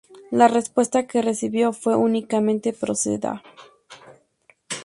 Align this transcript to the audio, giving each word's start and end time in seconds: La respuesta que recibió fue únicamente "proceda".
La 0.31 0.47
respuesta 0.47 1.05
que 1.05 1.21
recibió 1.21 1.73
fue 1.73 1.95
únicamente 1.95 2.73
"proceda". 2.73 3.43